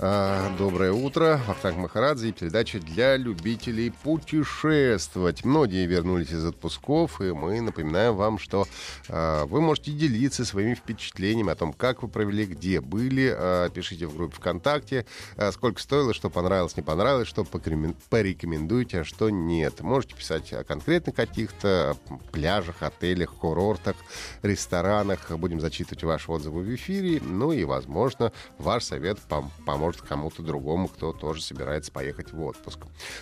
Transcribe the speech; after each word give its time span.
А, 0.00 0.56
Доброе 0.56 0.92
утро. 0.92 1.40
Вахтанг 1.48 1.76
Махарадзе 1.76 2.28
и 2.28 2.32
передача 2.32 2.78
для 2.78 3.16
любителей 3.16 3.90
путешествовать. 3.90 5.44
Многие 5.44 5.86
вернулись 5.86 6.30
из 6.30 6.44
отпусков, 6.44 7.20
и 7.20 7.32
мы 7.32 7.60
напоминаем 7.60 8.14
вам, 8.14 8.38
что 8.38 8.68
а, 9.08 9.44
вы 9.46 9.60
можете 9.60 9.90
делиться 9.90 10.44
своими 10.44 10.74
впечатлениями 10.74 11.50
о 11.50 11.56
том, 11.56 11.72
как 11.72 12.02
вы 12.02 12.08
провели, 12.08 12.46
где 12.46 12.80
были. 12.80 13.34
А, 13.36 13.70
пишите 13.70 14.06
в 14.06 14.16
группе 14.16 14.36
ВКонтакте, 14.36 15.04
а, 15.36 15.50
сколько 15.50 15.80
стоило, 15.80 16.14
что 16.14 16.30
понравилось, 16.30 16.76
не 16.76 16.84
понравилось, 16.84 17.26
что 17.26 17.44
порекомендуете, 17.44 19.00
а 19.00 19.04
что 19.04 19.30
нет. 19.30 19.80
Можете 19.80 20.14
писать 20.14 20.52
о 20.52 20.62
конкретных 20.62 21.16
каких-то 21.16 21.96
пляжах, 22.30 22.84
отелях, 22.84 23.34
курортах, 23.34 23.96
ресторанах. 24.42 25.28
Будем 25.30 25.60
зачитывать 25.60 26.04
ваши 26.04 26.30
отзывы 26.30 26.62
в 26.62 26.74
эфире. 26.76 27.20
Ну 27.20 27.50
и, 27.50 27.64
возможно, 27.64 28.32
ваш 28.58 28.84
совет 28.84 29.18
пом- 29.28 29.50
поможет 29.88 30.02
кому-то 30.02 30.42
другому, 30.42 30.88
кто 30.88 31.12
тоже 31.12 31.42
собирается 31.42 31.90
поехать 31.90 32.32
в 32.32 32.42
отпуск. 32.42 32.80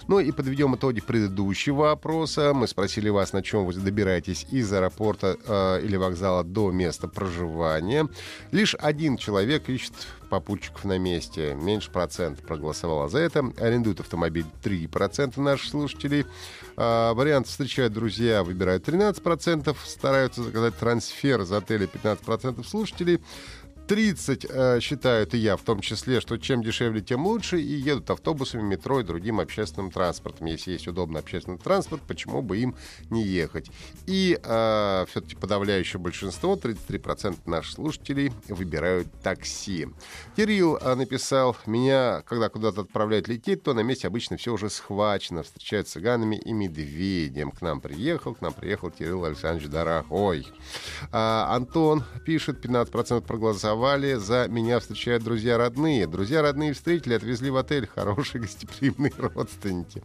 Ну 0.08 0.18
и 0.18 0.32
подведем 0.32 0.74
итоги 0.74 1.00
предыдущего 1.00 1.92
опроса. 1.92 2.52
Мы 2.54 2.66
спросили 2.66 3.08
вас, 3.08 3.32
на 3.32 3.42
чем 3.42 3.66
вы 3.66 3.74
добираетесь 3.74 4.46
из 4.50 4.72
аэропорта 4.72 5.36
э, 5.46 5.82
или 5.84 5.96
вокзала 5.96 6.42
до 6.42 6.72
места 6.72 7.08
проживания. 7.08 8.08
Лишь 8.50 8.74
один 8.74 9.16
человек 9.16 9.68
ищет 9.68 9.92
попутчиков 10.28 10.84
на 10.84 10.98
месте. 10.98 11.54
Меньше 11.54 11.90
процент 11.90 12.40
проголосовало 12.40 13.08
за 13.08 13.18
это. 13.20 13.52
Арендуют 13.58 14.00
автомобиль 14.00 14.46
3% 14.64 15.40
наших 15.40 15.70
слушателей. 15.70 16.26
А, 16.76 17.14
вариант 17.14 17.46
встречают 17.46 17.92
друзья, 17.92 18.42
выбирают 18.42 18.88
13%. 18.88 19.76
Стараются 19.84 20.42
заказать 20.42 20.76
трансфер 20.76 21.42
из 21.42 21.52
отеля 21.52 21.86
15% 21.86 22.64
слушателей. 22.66 23.20
30 23.86 24.46
э, 24.48 24.80
считают, 24.80 25.34
и 25.34 25.38
я 25.38 25.56
в 25.56 25.62
том 25.62 25.80
числе, 25.80 26.20
что 26.20 26.36
чем 26.38 26.62
дешевле, 26.62 27.00
тем 27.00 27.26
лучше, 27.26 27.60
и 27.60 27.74
едут 27.74 28.10
автобусами, 28.10 28.62
метро 28.62 29.00
и 29.00 29.04
другим 29.04 29.40
общественным 29.40 29.90
транспортом. 29.90 30.46
Если 30.46 30.72
есть 30.72 30.88
удобный 30.88 31.20
общественный 31.20 31.58
транспорт, 31.58 32.02
почему 32.06 32.42
бы 32.42 32.58
им 32.58 32.74
не 33.10 33.22
ехать? 33.22 33.70
И 34.06 34.38
э, 34.42 35.04
все-таки 35.08 35.36
подавляющее 35.36 36.00
большинство, 36.00 36.54
33% 36.54 37.38
наших 37.46 37.74
слушателей, 37.74 38.32
выбирают 38.48 39.08
такси. 39.22 39.88
Кирилл 40.36 40.76
э, 40.76 40.94
написал, 40.94 41.56
меня, 41.66 42.22
когда 42.26 42.48
куда-то 42.48 42.82
отправляют 42.82 43.28
лететь, 43.28 43.62
то 43.62 43.74
на 43.74 43.80
месте 43.80 44.08
обычно 44.08 44.36
все 44.36 44.52
уже 44.52 44.70
схвачено. 44.70 45.42
Встречают 45.42 45.88
с 45.88 45.92
цыганами 45.92 46.36
и 46.36 46.52
медведем. 46.52 47.50
К 47.50 47.62
нам 47.62 47.80
приехал, 47.80 48.34
к 48.34 48.40
нам 48.40 48.52
приехал 48.52 48.90
Кирилл 48.90 49.24
Александрович 49.24 49.68
Дорогой. 49.68 50.46
А, 51.12 51.54
Антон 51.54 52.04
пишет, 52.24 52.64
15% 52.64 53.26
проголосовали 53.76 54.14
за 54.14 54.48
меня 54.48 54.80
встречают 54.80 55.22
друзья 55.22 55.58
родные. 55.58 56.06
Друзья 56.06 56.42
родные 56.42 56.72
встретили, 56.72 57.14
отвезли 57.14 57.50
в 57.50 57.56
отель. 57.56 57.86
Хорошие 57.86 58.40
гостеприимные 58.42 59.12
родственники. 59.18 60.02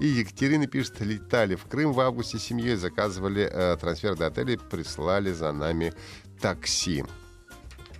И 0.00 0.06
Екатерина 0.06 0.66
пишет, 0.66 1.00
летали 1.00 1.54
в 1.54 1.64
Крым 1.66 1.92
в 1.92 2.00
августе 2.00 2.38
семьей, 2.38 2.76
заказывали 2.76 3.48
э, 3.50 3.76
трансфер 3.80 4.16
до 4.16 4.26
отеля, 4.26 4.58
прислали 4.58 5.32
за 5.32 5.52
нами 5.52 5.92
такси. 6.40 7.04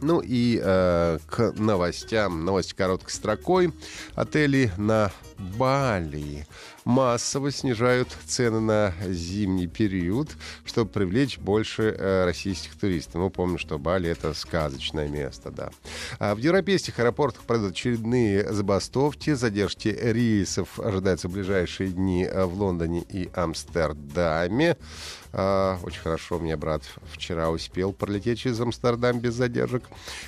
Ну 0.00 0.20
и 0.20 0.60
э, 0.62 1.18
к 1.28 1.52
новостям. 1.56 2.44
Новости 2.44 2.74
короткой 2.74 3.12
строкой. 3.12 3.72
Отели 4.14 4.72
на 4.76 5.12
Бали 5.42 6.46
массово 6.84 7.50
снижают 7.50 8.08
цены 8.26 8.60
на 8.60 8.94
зимний 9.08 9.66
период, 9.66 10.30
чтобы 10.64 10.90
привлечь 10.90 11.38
больше 11.38 11.94
э, 11.96 12.24
российских 12.24 12.76
туристов. 12.76 13.16
Мы 13.16 13.30
помним, 13.30 13.58
что 13.58 13.78
Бали 13.78 14.08
это 14.08 14.34
сказочное 14.34 15.08
место, 15.08 15.50
да. 15.50 15.70
А 16.18 16.34
в 16.34 16.38
европейских 16.38 16.98
аэропортах 16.98 17.42
пройдут 17.42 17.72
очередные 17.72 18.52
забастовки, 18.52 19.32
задержки 19.34 19.88
рейсов 19.88 20.78
ожидаются 20.78 21.28
в 21.28 21.32
ближайшие 21.32 21.90
дни 21.90 22.24
э, 22.24 22.44
в 22.44 22.54
Лондоне 22.54 23.04
и 23.08 23.30
Амстердаме. 23.34 24.76
А, 25.34 25.78
очень 25.82 26.00
хорошо, 26.00 26.38
мне 26.38 26.56
брат 26.56 26.82
вчера 27.10 27.48
успел 27.50 27.92
пролететь 27.92 28.40
через 28.40 28.60
Амстердам 28.60 29.18
без 29.18 29.34
задержек. 29.34 29.84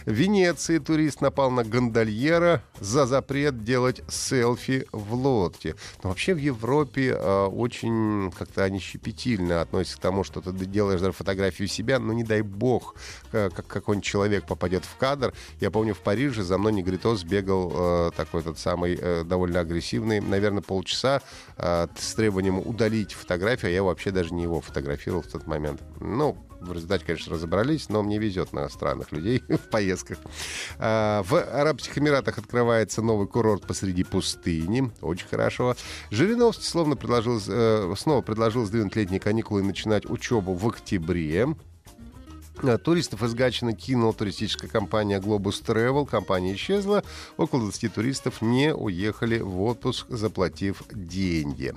В 0.06 0.12
Венеции 0.12 0.78
турист 0.78 1.20
напал 1.20 1.50
на 1.50 1.62
гондольера 1.62 2.62
за 2.80 3.04
запрет 3.04 3.64
делать 3.64 4.02
селфи 4.08 4.86
лодке. 5.12 5.74
Но 6.02 6.10
вообще 6.10 6.34
в 6.34 6.38
Европе 6.38 7.16
э, 7.18 7.44
очень 7.46 8.32
как-то 8.32 8.64
они 8.64 8.78
щепетильно 8.78 9.60
относятся 9.60 9.98
к 9.98 10.00
тому, 10.00 10.24
что 10.24 10.40
ты 10.40 10.52
делаешь 10.52 11.00
даже 11.00 11.12
фотографию 11.12 11.68
себя, 11.68 11.98
но 11.98 12.12
не 12.12 12.24
дай 12.24 12.42
бог, 12.42 12.94
как 13.30 13.66
какой-нибудь 13.66 14.04
человек 14.04 14.46
попадет 14.46 14.84
в 14.84 14.96
кадр. 14.96 15.34
Я 15.60 15.70
помню, 15.70 15.94
в 15.94 16.00
Париже 16.00 16.42
за 16.42 16.58
мной 16.58 16.72
негритос 16.72 17.24
бегал 17.24 17.72
э, 17.74 18.10
такой 18.16 18.42
тот 18.42 18.58
самый 18.58 18.96
э, 19.00 19.24
довольно 19.24 19.60
агрессивный, 19.60 20.20
наверное, 20.20 20.62
полчаса 20.62 21.20
э, 21.56 21.88
с 21.98 22.14
требованием 22.14 22.58
удалить 22.58 23.12
фотографию, 23.12 23.70
а 23.70 23.72
я 23.72 23.82
вообще 23.82 24.10
даже 24.10 24.32
не 24.34 24.44
его 24.44 24.60
фотографировал 24.60 25.22
в 25.22 25.26
тот 25.26 25.46
момент. 25.46 25.82
Ну, 26.00 26.36
в 26.60 26.72
результате, 26.72 27.04
конечно, 27.04 27.34
разобрались, 27.34 27.88
но 27.88 28.02
мне 28.02 28.18
везет 28.18 28.52
на 28.52 28.68
странных 28.68 29.12
людей 29.12 29.42
в 29.48 29.70
поездках. 29.70 30.18
В 30.78 31.44
Арабских 31.52 31.98
Эмиратах 31.98 32.38
открывается 32.38 33.02
новый 33.02 33.26
курорт 33.26 33.66
посреди 33.66 34.02
пустыни. 34.02 34.90
Очень 35.00 35.26
хорошо. 35.28 35.76
Жириновский 36.10 36.64
словно 36.64 36.96
предложил, 36.96 37.40
э, 37.46 37.94
снова 37.96 38.22
предложил 38.22 38.64
сдвинуть 38.64 38.96
летние 38.96 39.20
каникулы 39.20 39.60
и 39.60 39.64
начинать 39.64 40.08
учебу 40.08 40.54
в 40.54 40.66
октябре. 40.66 41.48
А, 42.62 42.78
Туристов 42.78 43.22
из 43.22 43.34
Гатчины 43.34 43.74
кинула 43.74 44.12
туристическая 44.12 44.70
компания 44.70 45.18
Globus 45.18 45.64
Travel. 45.64 46.06
Компания 46.06 46.54
исчезла. 46.54 47.02
Около 47.36 47.62
20 47.62 47.92
туристов 47.92 48.42
не 48.42 48.74
уехали 48.74 49.38
в 49.38 49.60
отпуск, 49.62 50.06
заплатив 50.08 50.82
деньги. 50.90 51.74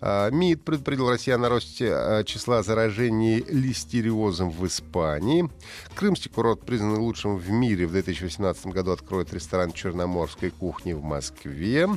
А, 0.00 0.30
МИД 0.30 0.62
предупредил 0.62 1.10
россиян 1.10 1.44
о 1.44 1.48
росте 1.48 1.90
а, 1.92 2.24
числа 2.24 2.62
заражений 2.62 3.44
листериозом 3.48 4.50
в 4.50 4.66
Испании. 4.66 5.50
Крымский 5.94 6.30
курорт, 6.30 6.64
признанный 6.64 6.98
лучшим 6.98 7.36
в 7.36 7.50
мире, 7.50 7.86
в 7.86 7.92
2018 7.92 8.66
году 8.66 8.92
откроет 8.92 9.32
ресторан 9.32 9.72
черноморской 9.72 10.50
кухни 10.50 10.92
в 10.94 11.02
Москве. 11.02 11.88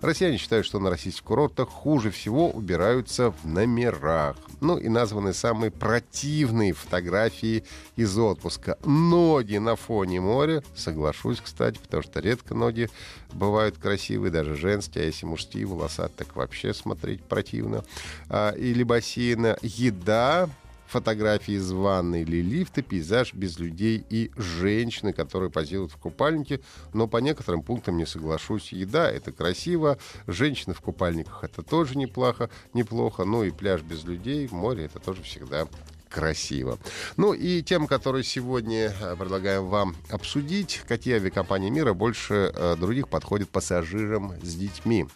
Россияне 0.00 0.38
считают, 0.38 0.66
что 0.66 0.80
на 0.80 0.90
российских 0.90 1.22
курортах 1.22 1.68
хуже 1.68 2.10
всего 2.10 2.50
убираются 2.50 3.30
в 3.30 3.46
номерах. 3.46 4.36
Ну 4.60 4.76
и 4.76 4.88
названы 4.88 5.32
самые 5.32 5.70
противные 5.70 6.72
фотографии 6.72 7.64
из 7.96 8.16
отпуска. 8.18 8.78
Ноги 8.84 9.56
на 9.56 9.76
фоне 9.76 10.20
моря. 10.20 10.62
Соглашусь, 10.74 11.40
кстати, 11.40 11.78
потому 11.78 12.02
что 12.02 12.20
редко 12.20 12.54
ноги 12.54 12.88
бывают 13.32 13.78
красивые, 13.78 14.30
даже 14.30 14.54
женские, 14.54 15.04
а 15.04 15.06
если 15.06 15.26
мужские, 15.26 15.66
волосатые, 15.66 16.16
так 16.16 16.36
вообще 16.36 16.74
смотреть 16.74 17.22
противно. 17.22 17.84
А, 18.28 18.52
или 18.52 18.82
бассейна. 18.82 19.56
Еда, 19.62 20.48
фотографии 20.88 21.54
из 21.54 21.70
ванны 21.70 22.22
или 22.22 22.40
лифта, 22.40 22.82
пейзаж 22.82 23.34
без 23.34 23.58
людей 23.58 24.04
и 24.08 24.30
женщины, 24.36 25.12
которые 25.12 25.50
позируют 25.50 25.92
в 25.92 25.96
купальнике. 25.96 26.60
Но 26.92 27.06
по 27.06 27.18
некоторым 27.18 27.62
пунктам 27.62 27.96
не 27.96 28.06
соглашусь. 28.06 28.72
Еда— 28.72 29.10
это 29.12 29.30
красиво, 29.30 29.98
женщины 30.26 30.74
в 30.74 30.80
купальниках— 30.80 31.40
это 31.44 31.62
тоже 31.62 31.96
неплохо, 31.96 32.50
неплохо. 32.74 33.24
Ну 33.24 33.44
и 33.44 33.50
пляж 33.50 33.82
без 33.82 34.04
людей, 34.04 34.48
море— 34.50 34.84
это 34.86 34.98
тоже 34.98 35.22
всегда 35.22 35.68
красиво. 36.08 36.78
Ну 37.16 37.32
и 37.32 37.62
тем, 37.62 37.86
которые 37.86 38.24
сегодня 38.24 38.92
э, 39.00 39.16
предлагаем 39.16 39.66
вам 39.66 39.96
обсудить, 40.10 40.82
какие 40.88 41.16
авиакомпании 41.16 41.70
мира 41.70 41.94
больше 41.94 42.52
э, 42.54 42.76
других 42.76 43.08
подходят 43.08 43.48
пассажирам 43.48 44.34
с 44.42 44.54
детьми. 44.54 45.06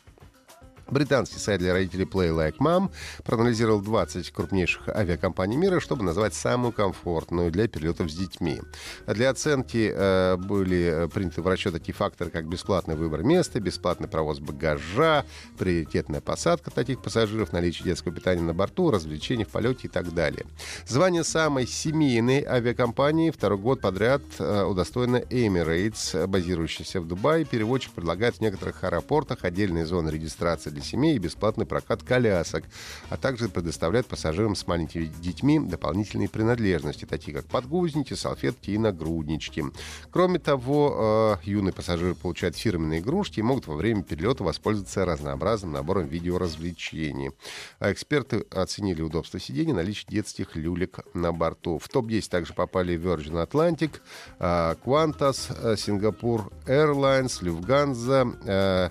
Британский 0.93 1.39
сайт 1.39 1.61
для 1.61 1.73
родителей 1.73 2.05
Play 2.05 2.37
Like 2.37 2.59
Mom 2.59 2.91
проанализировал 3.25 3.81
20 3.81 4.31
крупнейших 4.31 4.91
авиакомпаний 4.91 5.57
мира, 5.57 5.81
чтобы 5.81 6.05
назвать 6.05 6.35
самую 6.35 6.73
комфортную 6.73 7.51
для 7.51 7.67
перелетов 7.67 8.11
с 8.11 8.15
детьми. 8.15 8.61
Для 9.07 9.31
оценки 9.31 9.91
э, 9.91 10.37
были 10.37 11.09
приняты 11.15 11.41
в 11.41 11.47
расчет 11.49 11.73
такие 11.73 11.95
факторы, 11.95 12.29
как 12.29 12.47
бесплатный 12.47 12.95
выбор 12.95 13.23
места, 13.23 13.59
бесплатный 13.59 14.07
провоз 14.07 14.41
багажа, 14.41 15.25
приоритетная 15.57 16.21
посадка 16.21 16.71
таких 16.71 17.01
пассажиров, 17.01 17.55
наличие 17.55 17.85
детского 17.85 18.15
питания 18.15 18.43
на 18.43 18.53
борту, 18.53 18.91
развлечения 18.91 19.47
в 19.47 19.49
полете 19.49 19.87
и 19.87 19.89
так 19.89 20.13
далее. 20.13 20.45
Звание 20.87 21.25
самой 21.25 21.67
семейной 21.67 22.45
авиакомпании 22.45 23.31
второй 23.31 23.59
год 23.59 23.81
подряд 23.81 24.21
э, 24.39 24.65
удостоено 24.65 25.17
Emirates, 25.17 26.27
базирующаяся 26.27 27.01
в 27.01 27.09
Дубае. 27.09 27.47
Переводчик 27.47 27.93
предлагает 27.93 28.37
в 28.37 28.41
некоторых 28.43 28.85
аэропортах 28.85 29.47
отдельные 29.47 29.87
зоны 29.87 30.11
регистрации 30.11 30.69
для 30.69 30.82
для 30.83 30.91
семей 30.91 31.17
и 31.17 31.19
бесплатный 31.19 31.65
прокат 31.65 32.03
колясок, 32.03 32.65
а 33.09 33.17
также 33.17 33.49
предоставляет 33.49 34.07
пассажирам 34.07 34.55
с 34.55 34.67
маленькими 34.67 35.05
детьми 35.05 35.61
дополнительные 35.61 36.29
принадлежности, 36.29 37.05
такие 37.05 37.37
как 37.37 37.47
подгузники, 37.47 38.15
салфетки 38.15 38.71
и 38.73 38.79
нагруднички. 38.79 39.65
Кроме 40.11 40.39
того, 40.39 41.39
э, 41.43 41.49
юные 41.49 41.73
пассажиры 41.73 42.15
получают 42.15 42.57
фирменные 42.57 43.01
игрушки 43.01 43.41
и 43.41 43.43
могут 43.43 43.67
во 43.67 43.77
время 43.77 44.03
перелета 44.03 44.45
воспользоваться 44.45 45.05
разнообразным 45.05 45.73
набором 45.73 46.07
видеоразвлечений. 46.07 47.31
А 47.79 47.93
эксперты 47.93 48.45
оценили 48.51 49.03
удобство 49.03 49.39
сидений, 49.39 49.73
наличие 49.73 50.07
детских 50.09 50.57
люлек 50.57 51.01
на 51.15 51.33
борту. 51.33 51.79
В 51.79 51.89
топ-10 51.89 52.29
также 52.29 52.55
попали 52.55 52.99
Virgin 52.99 53.47
Atlantic, 53.47 54.01
э, 54.39 54.75
Qantas, 54.85 55.77
Сингапур 55.77 56.51
Airlines, 56.67 57.43
Lufthansa, 57.43 58.91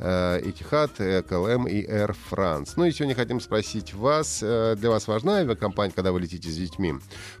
Этихад, 0.00 0.92
КЛМ 0.96 1.66
и 1.66 1.86
Air 1.86 2.16
France. 2.30 2.72
Ну 2.76 2.84
и 2.84 2.92
сегодня 2.92 3.14
хотим 3.14 3.40
спросить 3.40 3.92
вас, 3.92 4.40
э, 4.42 4.74
для 4.76 4.90
вас 4.90 5.06
важна 5.06 5.38
авиакомпания, 5.38 5.92
когда 5.94 6.12
вы 6.12 6.20
летите 6.20 6.48
с 6.48 6.56
детьми? 6.56 6.94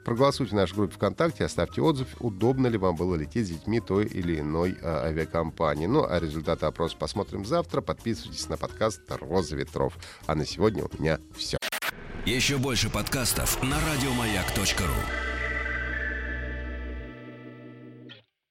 Проголосуйте 0.04 0.52
в 0.52 0.56
нашей 0.56 0.74
группе 0.74 0.94
ВКонтакте, 0.94 1.44
оставьте 1.44 1.80
отзыв, 1.80 2.08
удобно 2.20 2.66
ли 2.66 2.76
вам 2.76 2.96
было 2.96 3.14
лететь 3.14 3.46
с 3.46 3.50
детьми 3.50 3.80
той 3.80 4.04
или 4.06 4.40
иной 4.40 4.76
э, 4.80 4.86
авиакомпании. 4.86 5.86
Ну 5.86 6.04
а 6.08 6.20
результаты 6.20 6.66
опроса 6.66 6.96
посмотрим 6.98 7.44
завтра. 7.44 7.80
Подписывайтесь 7.80 8.48
на 8.48 8.56
подкаст 8.56 9.02
«Роза 9.08 9.56
ветров». 9.56 9.96
А 10.26 10.34
на 10.34 10.44
сегодня 10.44 10.84
у 10.84 11.02
меня 11.02 11.18
все. 11.36 11.56
Еще 12.26 12.58
больше 12.58 12.90
подкастов 12.90 13.62
на 13.62 13.76
радиомаяк.ру 13.80 15.29